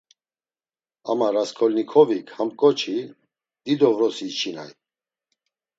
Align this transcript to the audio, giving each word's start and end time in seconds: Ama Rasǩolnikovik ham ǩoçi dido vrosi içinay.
Ama 1.11 1.27
Rasǩolnikovik 1.33 2.27
ham 2.35 2.49
ǩoçi 2.59 2.97
dido 3.63 3.89
vrosi 3.95 4.25
içinay. 4.31 4.71